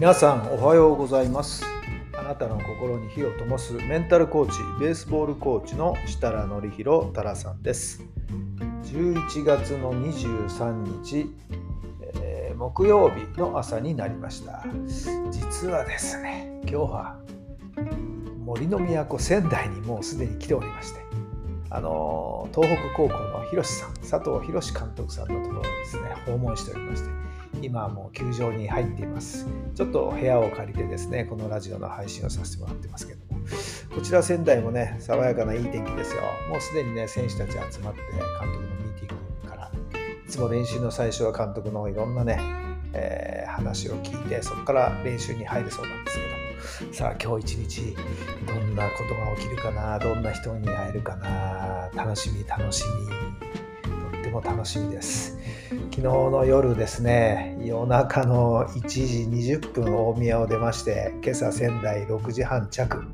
[0.00, 1.62] 皆さんおはようございます。
[2.18, 8.02] あなたの心に火を灯すメンタルコーチベースボールコーチの設楽範弘太良さんです。
[8.84, 11.30] 11月の23日、
[12.14, 14.64] えー木曜日の朝になりました。
[15.30, 17.16] 実はですね今日は
[18.42, 21.00] 森の都仙台にもうすでに来ておりまして
[21.68, 27.10] あの東北高校の広さん佐藤博監督さんのところにですね訪問しておりまして
[27.62, 29.46] 今もう球場に入っています。
[29.74, 33.40] ちょっと部屋を借りてですねこのラジオの配信をさせてもらってますけども。
[33.94, 36.22] こちら仙台もね爽やかないい天気ですよ。
[36.48, 39.70] もうすでにね選手たち集まって監督のミーティングから
[40.26, 42.40] いつも練習の最初は監督のいろんなね、
[42.92, 46.18] えー話を聞いてそこから練習に入るそうなんです
[46.78, 47.96] けどさあ今日一日
[48.46, 49.98] どんなことが起きるかな？
[49.98, 51.90] どんな人に会えるかな？
[51.94, 52.84] 楽しみ楽し
[53.82, 53.90] み。
[54.12, 55.36] とっても楽しみです。
[55.70, 63.04] 昨日の夜ですね夜中の1時20分大宮を出まして今朝仙台6時半着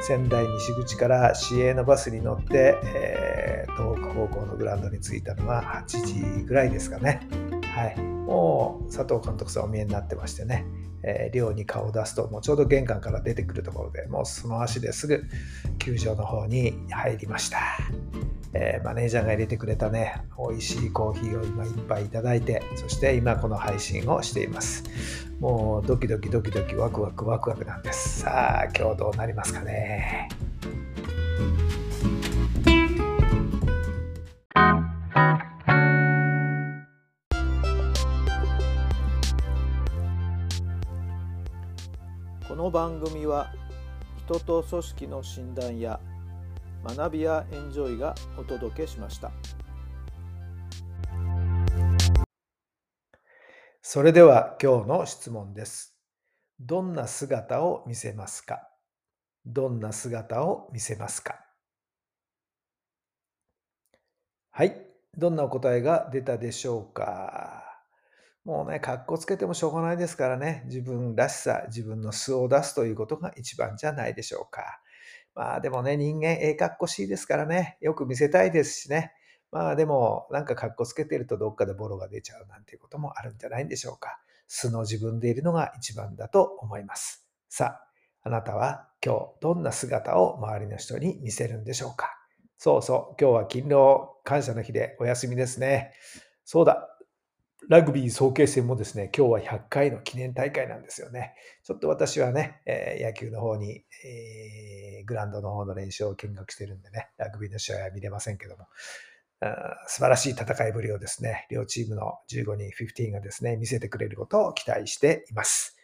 [0.00, 7.26] 仙台西口から市営のバスに乗って、えー東北高校のグラウンドに着いたのは8時ぐらいですかね。
[7.74, 8.00] はい。
[8.00, 10.64] もう佐藤監督さんお見えになってましてね、
[11.02, 15.24] えー寮に顔を出すともうちょうど玄関から出てくるところでもうその足ですぐ
[15.80, 17.58] 球場の方に入りました。
[18.54, 24.84] えーマネージャーが入れてくれたね美味しいコーヒーを今一杯いただいてそして今この配信をしています。
[25.40, 28.20] もうドキドキドキドキワクワクワクワクなんです。
[28.20, 30.28] さあ今日どうなりますかね。
[42.48, 43.52] この番組は
[44.24, 46.00] 人と組織の診断や
[46.84, 49.32] 学びやエンジョイがお届けしました。
[53.80, 55.98] それでは今日の質問です。
[56.60, 58.68] どんな姿を見せますか？
[59.46, 61.40] どんな姿を見せますか？
[64.50, 64.86] はい。
[65.16, 67.62] どんなお答えが出たでしょうか？
[68.44, 74.80] もうね、かっこつけてもしょうがないですからね、自分らしさ、自分の素を出すということが一番じゃないでしょうか。
[75.34, 79.12] まあでもね、人間、ええかっこしいですからね、よく見せたいですしね。
[79.50, 84.18] まあでも、なんかかっこつけてるとどっかでボロが出ちゃうなんていうこともあるんじゃないんでしょうか。
[84.46, 87.28] 素の自分でいるのが一番だと思います。
[87.48, 87.80] さ
[88.22, 92.10] あ、あなたは今日どんな姿を周りの人に見せるんでしょうか。
[92.58, 95.92] そうそう、今日は勤労感謝の日でお休みですね。
[96.44, 96.93] そうだ、
[97.68, 101.34] ラグビー早慶戦もですね、今日は100回の記念大会なんですよね。
[101.62, 108.66] ちょっと私はね、えー野球の方に、えーグラウンドの方の練習を見学してるんでね、ラグビーの試合は見れませんけども、
[109.40, 115.76] あ素晴らしい戦いぶりをですね、両チームの15人、15がですね、見せてくれることを期待しています。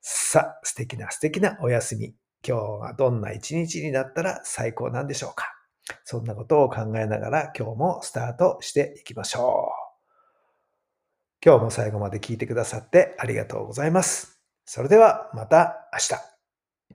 [0.00, 2.14] さあ、素敵な素敵なお休み。
[2.46, 5.52] 今日はどんな一日になったら最高なんでしょうか。
[6.04, 9.75] そんなことを考えながら今日もスタートしていきましょう。
[11.46, 14.40] 今日も最後まで聞いてくださってありがとうございます。
[14.64, 16.35] それではまた明日。